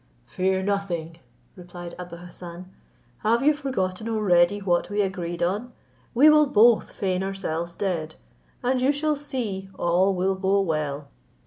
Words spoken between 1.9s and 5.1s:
Abou Hassan. "Have you forgotten already what we